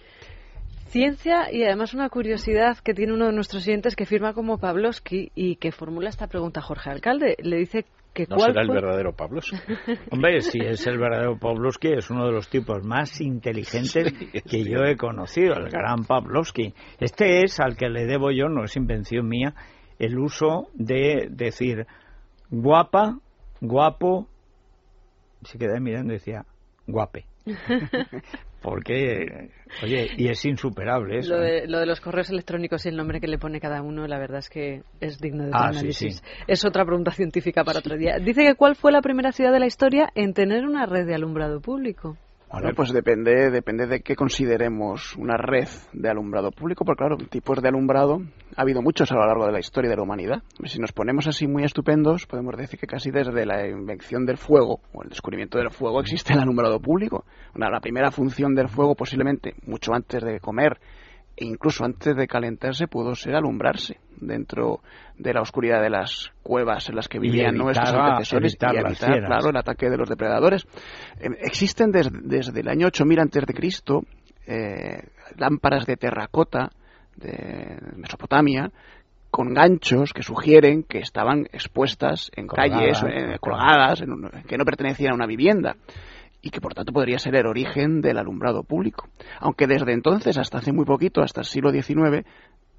[0.88, 5.30] Ciencia y además una curiosidad que tiene uno de nuestros siguientes que firma como Pavlovsky
[5.36, 7.36] y que formula esta pregunta Jorge Alcalde.
[7.42, 8.74] Le dice que ¿No cuál será fue...
[8.74, 9.56] el verdadero Pavlovsky?
[10.10, 14.64] Hombre, si es el verdadero Pavlovsky, es uno de los tipos más inteligentes Sí, que
[14.64, 16.74] yo he conocido, el gran Pavlovsky.
[16.98, 19.54] Este es al que le debo yo, no es invención mía,
[20.00, 21.86] el uso de decir
[22.50, 23.20] guapa,
[23.60, 24.26] guapo,
[25.42, 26.44] se queda mirando y decía
[26.86, 27.24] guape.
[28.62, 29.50] Porque,
[29.82, 31.34] oye, y es insuperable eso.
[31.34, 31.62] Lo ¿eh?
[31.62, 34.18] de, lo de los correos electrónicos y el nombre que le pone cada uno, la
[34.18, 36.16] verdad es que es digno de Ah, sí, análisis.
[36.16, 36.22] sí.
[36.46, 38.18] Es otra pregunta científica para otro día.
[38.18, 41.14] Dice que cuál fue la primera ciudad de la historia en tener una red de
[41.14, 42.18] alumbrado público.
[42.52, 47.62] Bueno, pues depende, depende de qué consideremos una red de alumbrado público, porque claro, tipos
[47.62, 48.22] de alumbrado
[48.56, 50.42] ha habido muchos a lo largo de la historia de la humanidad.
[50.64, 54.80] Si nos ponemos así muy estupendos, podemos decir que casi desde la invención del fuego
[54.92, 57.24] o el descubrimiento del fuego existe el alumbrado público.
[57.54, 60.80] Una, la primera función del fuego, posiblemente mucho antes de comer
[61.36, 64.80] e incluso antes de calentarse, pudo ser alumbrarse dentro
[65.16, 69.48] de la oscuridad de las cuevas en las que vivían nuestros antecesores y evitar, claro,
[69.50, 70.66] el ataque de los depredadores.
[71.20, 74.02] Eh, existen des- desde el año 8000 antes de Cristo
[74.46, 75.02] eh,
[75.38, 76.70] lámparas de terracota
[77.16, 78.70] de Mesopotamia
[79.30, 84.58] con ganchos que sugieren que estaban expuestas en Colgadas, calles, eh, colgadas, en un- que
[84.58, 85.76] no pertenecían a una vivienda
[86.42, 89.08] y que por tanto podría ser el origen del alumbrado público.
[89.40, 92.24] Aunque desde entonces, hasta hace muy poquito, hasta el siglo XIX,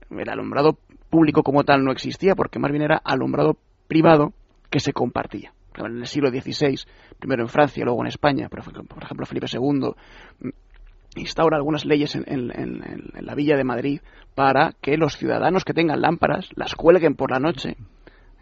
[0.10, 0.78] el alumbrado
[1.10, 4.34] público como tal no existía, porque más bien era alumbrado privado
[4.70, 5.54] que se compartía.
[5.76, 6.76] En el siglo XVI,
[7.20, 9.92] primero en Francia, luego en España, por ejemplo, Felipe II
[10.40, 10.50] mm,
[11.16, 12.84] instaura algunas leyes en, en- en-
[13.16, 14.02] en la Villa de Madrid
[14.36, 17.76] para que los ciudadanos que tengan lámparas las cuelguen por la noche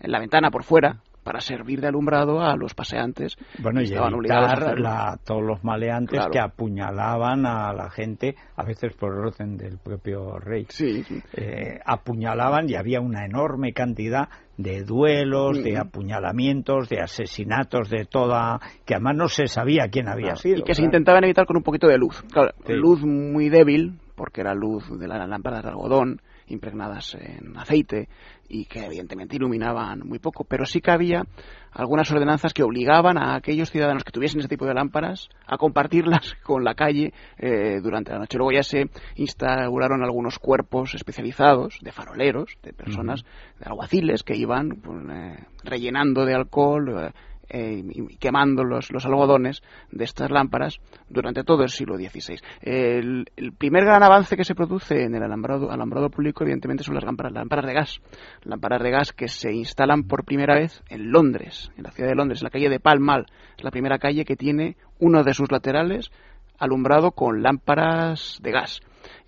[0.01, 4.15] en la ventana por fuera para servir de alumbrado a los paseantes Bueno, y estaban
[4.15, 6.31] obligados a la- todos los maleantes Claro.
[6.31, 10.65] que apuñalaban a la gente, a veces por orden del propio rey.
[10.69, 11.21] Sí, sí.
[11.33, 18.59] Eh, apuñalaban y había una enorme cantidad de duelos, de apuñalamientos, de asesinatos, de toda.
[18.87, 20.57] que además no se sabía quién había Claro, sido.
[20.57, 22.23] y que se intentaban evitar con un poquito de luz.
[22.31, 22.73] Claro, Sí.
[22.73, 28.09] luz muy débil, porque era luz de las lámparas de algodón impregnadas en aceite
[28.47, 31.23] y que evidentemente iluminaban muy poco, pero sí que había
[31.71, 36.33] algunas ordenanzas que obligaban a aquellos ciudadanos que tuviesen ese tipo de lámparas a compartirlas
[36.43, 38.37] con la calle eh, durante la noche.
[38.37, 43.23] Luego ya se instauraron algunos cuerpos especializados de faroleros, de personas,
[43.59, 47.13] de alguaciles que iban pues, eh, rellenando de alcohol,
[47.49, 52.39] eh, y quemando los, los algodones de estas lámparas durante todo el siglo XVI.
[52.61, 53.25] El,
[53.57, 57.33] primer gran avance que se produce en el alambrado, alambrado público, evidentemente, son las lámparas,
[57.33, 58.01] lámparas de gas.
[58.43, 62.15] Lámparas de gas que se instalan por primera vez en Londres, en la ciudad de
[62.15, 63.25] Londres, en la calle de Pall Mall.
[63.57, 66.11] Es la primera calle que tiene uno de sus laterales
[66.59, 68.81] alumbrado con lámparas de gas.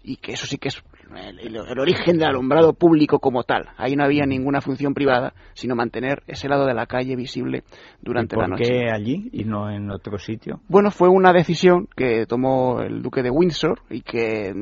[0.03, 0.83] Y que eso sí que es
[1.17, 3.69] el, el, origen del alumbrado público como tal.
[3.77, 7.63] Ahí no había ninguna función privada, sino mantener ese lado de la calle visible
[8.01, 8.71] durante ¿Y por la noche.
[8.71, 10.61] qué allí y no en otro sitio?
[10.67, 14.53] Bueno, fue una decisión que tomó el duque de Windsor y que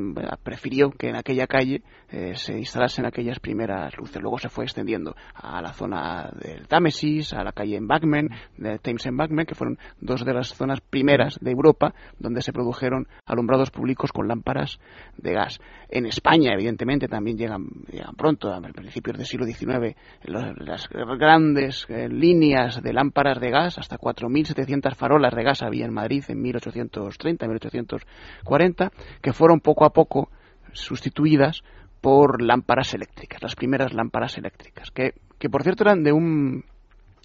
[0.42, 1.82] prefirió que en aquella calle
[2.12, 4.20] eh, se instalasen aquellas primeras luces.
[4.20, 9.06] Luego se fue extendiendo a la zona del Támesis, a la calle Embankment, de Thames
[9.06, 14.10] Embankment, que fueron dos de las zonas primeras de Europa donde se produjeron alumbrados públicos
[14.12, 14.80] con lámparas
[15.16, 15.60] de gas.
[15.88, 22.08] En España, evidentemente, también llegan, llegan pronto, a principios del siglo XIX, las grandes eh,
[22.08, 27.46] líneas de lámparas de gas, hasta 4.700 farolas de gas había en Madrid en 1830,
[27.46, 30.30] 1840, que fueron poco a poco
[30.72, 31.62] sustituidas
[32.00, 36.64] por lámparas eléctricas, las primeras lámparas eléctricas, que, que por cierto eran de un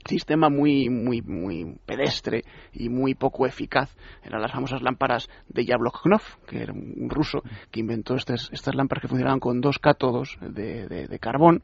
[0.06, 3.96] sistema muy muy muy pedestre y muy poco eficaz.
[4.24, 7.41] Eran las famosas lámparas de Yabloknov que era un ruso
[7.72, 11.63] que inventó estas, estas lámparas que funcionaban con dos cátodos de, de- carbón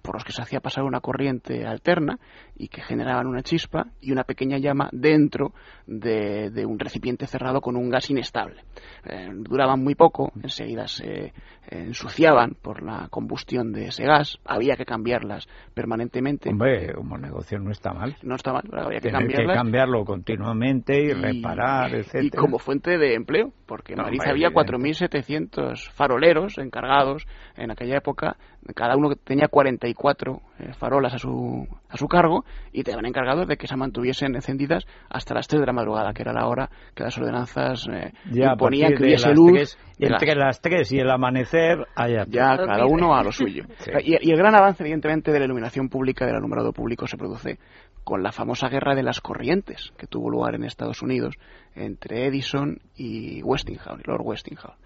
[0.00, 2.18] por los que se hacía pasar una corriente alterna
[2.56, 5.52] y que generaban una chispa y una pequeña llama dentro
[5.86, 8.62] de, de un recipiente cerrado con un gas inestable.
[9.04, 11.32] Eh, duraban muy poco enseguida se eh,
[11.68, 16.50] ensuciaban por la combustión de ese gas había que cambiarlas permanentemente.
[16.50, 18.16] Hombre, como negocio no está mal.
[18.22, 19.56] no está mal, había que Tener que cambiarlas.
[19.56, 22.24] cambiarlo continuamente y, reparar, etcétera.
[22.24, 24.72] y como fuente de empleo, porque en No, Madrid había evidente.
[24.72, 27.26] 4.700 faroleros encargados
[27.56, 28.36] en aquella época,
[28.74, 33.46] cada uno tenía 44 eh, farolas a su, a su cargo y te habían encargado
[33.46, 36.68] de que se mantuviesen encendidas hasta las 3 de la madrugada, que era la hora
[36.94, 39.52] que las ordenanzas eh, Ya, imponían que hubiese las luz.
[39.52, 43.32] tres- de las- entre las 3 y el amanecer, allá ya cada uno a lo
[43.32, 43.64] suyo.
[43.78, 43.90] Sí.
[44.04, 47.58] y, y el gran avance, evidentemente, de la iluminación pública, del alumbrado público, se produce
[48.04, 51.34] con la famosa guerra de las corrientes que tuvo lugar en Estados Unidos
[51.74, 54.76] entre Edison y Westinghouse, Lord Westinghouse.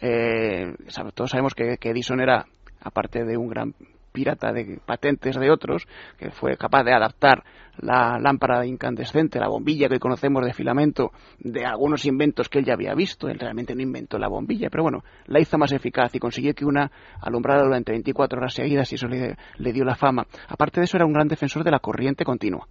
[0.00, 0.74] Eh,
[1.14, 2.46] todos sabemos que, que Edison era,
[2.88, 3.74] aparte de un gran
[4.12, 5.86] pirata de patentes de otros,
[6.18, 7.44] que fue capaz de adaptar
[7.78, 12.74] la lámpara incandescente, la bombilla que conocemos de filamento, de algunos inventos que él ya
[12.74, 13.28] había visto.
[13.28, 16.64] Él realmente no inventó la bombilla, pero bueno, la hizo más eficaz y consiguió que
[16.64, 19.36] una alumbrara durante 24 horas seguidas y eso le,
[19.72, 20.26] dio la fama.
[20.48, 22.66] Aparte de eso, era un gran defensor de la corriente continua.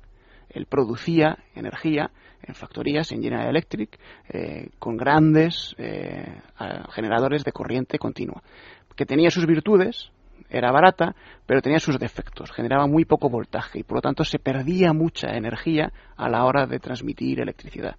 [0.49, 2.09] Él producía energía
[2.41, 3.97] en factorías, en General Electric,
[4.29, 6.41] eh, con grandes eh,
[6.91, 8.41] generadores de corriente continua,
[8.97, 10.11] que tenía sus virtudes,
[10.49, 14.39] era barata, pero tenía sus defectos, generaba muy poco voltaje y por lo tanto se
[14.39, 17.95] perdía mucha energía a la hora de transmitir electricidad.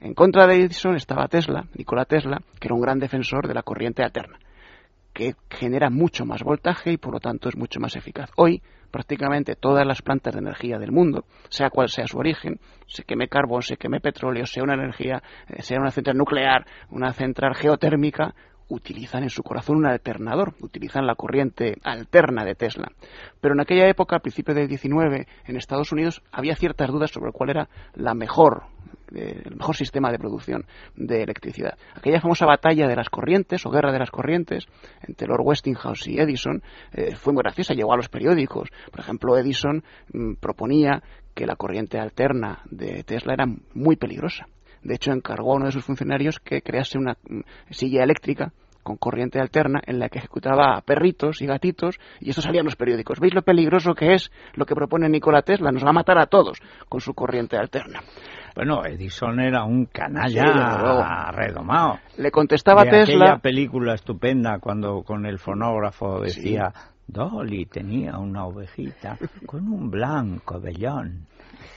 [0.00, 3.62] En contra de Edison estaba Tesla, Nikola Tesla, que era un gran defensor de la
[3.62, 4.38] corriente alterna,
[5.12, 8.30] que genera mucho más voltaje y por lo tanto es mucho más eficaz.
[8.36, 13.02] Hoy prácticamente todas las plantas de energía del mundo, sea cual sea su origen, se
[13.02, 17.54] queme carbón, se queme petróleo, sea una energía, eh, sea una central nuclear, una central
[17.54, 18.34] geotérmica,
[18.68, 22.92] utilizan en su corazón un alternador, utilizan la corriente alterna de Tesla.
[23.40, 27.32] Pero en aquella época, a principios del 19, en Estados Unidos había ciertas dudas sobre
[27.32, 28.64] cuál era la mejor
[29.14, 31.78] eh, el mejor sistema de producción de electricidad.
[31.94, 34.66] Aquella famosa batalla de las corrientes o guerra de las corrientes
[35.00, 38.68] entre Lord Westinghouse y Edison eh, fue muy graciosa, llegó a los periódicos.
[38.90, 41.02] Por ejemplo, Edison mm, proponía
[41.34, 44.46] que la corriente alterna de Tesla era muy peligrosa.
[44.82, 48.96] De hecho, encargó a uno de sus funcionarios que crease una mm, silla eléctrica con
[48.96, 52.76] corriente alterna en la que ejecutaba a perritos y gatitos y esto salía en los
[52.76, 53.20] periódicos.
[53.20, 55.70] ¿Veis lo peligroso que es lo que propone Nikola Tesla?
[55.70, 58.00] Nos va a matar a todos con su corriente alterna.
[58.54, 61.98] Bueno, Edison era un canalla redomado.
[62.16, 63.24] Le contestaba de Tesla.
[63.26, 66.72] aquella película estupenda cuando con el fonógrafo decía
[67.08, 69.16] Dolly tenía una ovejita
[69.46, 71.26] con un blanco vellón.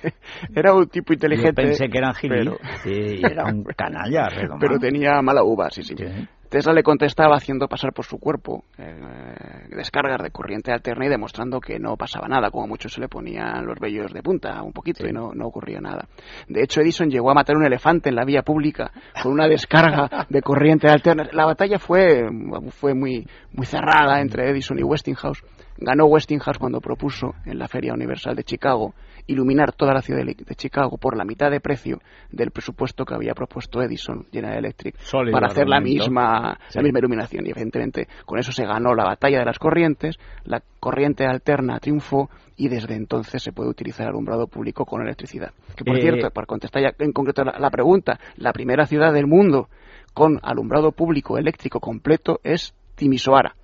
[0.55, 1.61] Era un tipo inteligente.
[1.61, 4.59] Yo pensé que eran gilis, pero, sí, era un canalla redomado.
[4.59, 5.95] pero tenía mala uva, sí, sí.
[5.97, 6.05] Sí.
[6.51, 11.61] Tesla le contestaba haciendo pasar por su cuerpo eh, descargas de corriente alterna y demostrando
[11.61, 15.07] que no pasaba nada, como mucho se le ponían los vellos de punta un poquito
[15.07, 16.09] y no, no ocurría nada.
[16.49, 18.91] De hecho, Edison llegó a matar un elefante en la vía pública
[19.23, 21.29] con una descarga de corriente alterna.
[21.31, 22.27] La batalla fue,
[22.71, 25.41] fue muy, muy cerrada entre Edison y Westinghouse.
[25.83, 28.93] Ganó Westinghouse cuando propuso en la Feria Universal de Chicago
[29.25, 31.99] iluminar toda la ciudad de Chicago por la mitad de precio
[32.31, 36.77] del presupuesto que había propuesto Edison, General Electric, Sólido para hacer la misma, Sí.
[36.77, 37.47] la misma iluminación.
[37.47, 42.29] Y evidentemente con eso se ganó la batalla de las corrientes, la corriente alterna triunfó
[42.57, 45.51] y desde entonces se puede utilizar alumbrado público con electricidad.
[45.75, 49.11] Que por Eh, cierto, para contestar ya en concreto la, la pregunta, la primera ciudad
[49.13, 49.67] del mundo
[50.13, 53.55] con alumbrado público eléctrico completo es Timisoara,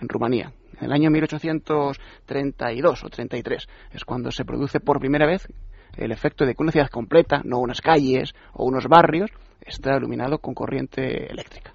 [0.00, 0.52] en Rumanía.
[0.78, 5.46] En el año 1832 o 33 es cuando se produce por primera vez
[5.96, 10.38] el efecto de que una ciudad completa, no unas calles o unos barrios, está iluminado
[10.38, 11.72] con corriente eléctrica.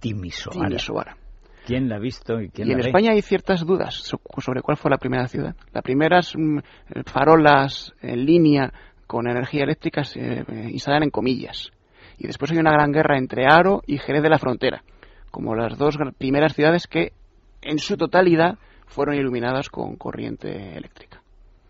[0.00, 0.68] Timisoara.
[0.68, 1.16] Timisoara.
[1.66, 2.88] ¿Quién la ha visto y quién Y en la ve?
[2.88, 5.54] España hay ciertas dudas so- sobre cuál fue la primera ciudad.
[5.72, 6.58] La primera es mm,
[7.04, 8.72] farolas en línea
[9.06, 11.70] con energía eléctrica se eh, instalan en comillas.
[12.18, 14.82] Y después hay una gran guerra entre Aro y Jerez de la Frontera,
[15.30, 17.12] como las dos primeras ciudades que
[17.62, 21.20] en su totalidad fueron iluminadas con corriente eléctrica.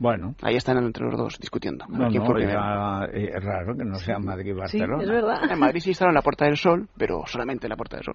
[0.00, 1.84] Bueno, Ahí están entre los dos discutiendo.
[1.88, 5.02] no, quién no, fue eh, es raro que no sea Madrid y Sí, Barcelona.
[5.02, 5.50] es verdad.
[5.50, 8.04] En Madrid se instaló en la Puerta del Sol, pero solamente en la Puerta del
[8.04, 8.14] Sol.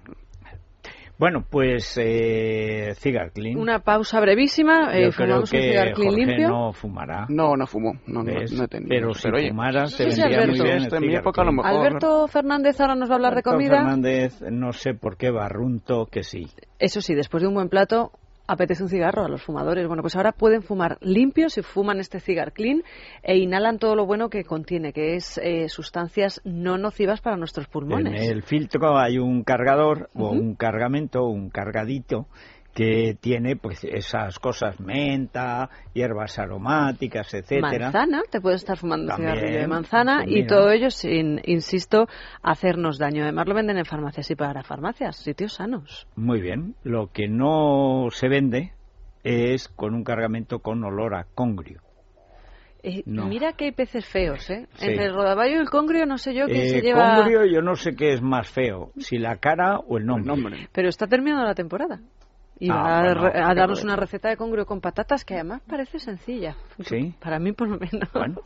[1.17, 3.57] Bueno, pues eh, Cigar Clean.
[3.57, 4.95] Una pausa brevísima.
[4.97, 6.49] eh, Yo creo que cigar clean Jorge limpio.
[6.49, 7.25] no fumará.
[7.29, 7.93] No, no fumó.
[8.07, 8.89] No, no, no he tenido.
[8.89, 10.77] pero si fumara se Sí, vendría muy bien.
[10.83, 11.65] Esto el en mi época a lo Clean.
[11.67, 11.85] mejor.
[11.87, 13.77] Alberto Fernández ahora nos va a hablar de Alberto comida.
[13.77, 16.47] Fernández, no sé por qué barrunto que sí.
[16.79, 18.11] Eso sí, después de un buen plato
[18.47, 19.87] apetece un cigarro a los fumadores.
[19.87, 22.83] Bueno, pues ahora pueden fumar limpio si fuman este cigar clean
[23.21, 27.67] e inhalan todo lo bueno que contiene, que es eh, sustancias no nocivas para nuestros
[27.67, 28.29] En pulmones.
[28.29, 32.27] el filtro hay un cargador o un cargamento, un cargadito
[32.73, 37.91] que tiene pues esas cosas menta, hierbas aromáticas, etcétera.
[37.91, 40.47] Manzana, te puedes estar fumando También, cigarrillo de manzana y mira.
[40.47, 42.07] todo ello sin, insisto,
[42.41, 43.23] hacernos daño.
[43.23, 46.07] Además lo venden en farmacias y para farmacias, sitios sanos.
[46.15, 46.75] Muy bien.
[46.83, 48.73] Lo que no se vende
[49.23, 51.81] es con un cargamento con olor a congrio.
[52.81, 53.27] Eh, No.
[53.27, 54.67] Mira que hay peces feos, ¿eh?
[54.73, 54.87] Sí.
[54.87, 57.15] Entre el rodaballo y el congrio no sé yo quién Eh, se lleva...
[57.15, 60.33] Congrio yo no sé qué es más feo, si la cara o el nombre.
[60.33, 60.69] El nombre.
[60.73, 62.01] Pero está terminando la temporada.
[62.63, 65.61] Y Ah, va a, bueno, a darnos una receta de congrio con patatas que además
[65.67, 66.55] parece sencilla.
[66.79, 67.13] Sí.
[67.19, 68.09] Para mí, por lo menos.
[68.13, 68.39] Bueno,